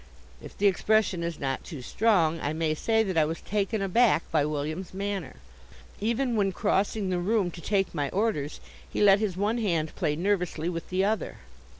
If 0.41 0.57
the 0.57 0.65
expression 0.65 1.21
is 1.21 1.39
not 1.39 1.63
too 1.63 1.83
strong, 1.83 2.39
I 2.39 2.53
may 2.53 2.73
say 2.73 3.03
that 3.03 3.19
I 3.19 3.25
was 3.25 3.39
taken 3.39 3.83
aback 3.83 4.23
by 4.31 4.43
William's 4.45 4.95
manner. 4.95 5.35
Even 5.99 6.35
when 6.35 6.51
crossing 6.53 7.11
the 7.11 7.19
room 7.19 7.51
to 7.51 7.61
take 7.61 7.93
my 7.93 8.09
orders 8.09 8.59
he 8.89 8.99
let 9.03 9.19
his 9.19 9.37
one 9.37 9.59
hand 9.59 9.93
play 9.95 10.15
nervously 10.15 10.69
with 10.69 10.89
the 10.89 11.05
other. 11.05 11.37